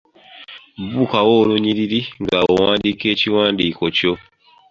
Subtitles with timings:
[0.91, 4.13] Buukawo olunyiriri ng'owandiika ekiwandiiko kyo.